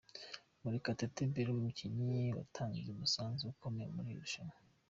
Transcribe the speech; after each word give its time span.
Murekatetet 0.61 1.29
Bella 1.33 1.51
umukinnyi 1.57 2.17
watanze 2.37 2.87
umusanzu 2.95 3.41
ukomeye 3.53 3.89
muri 3.95 4.09
iri 4.11 4.21
rushanwa. 4.23 4.55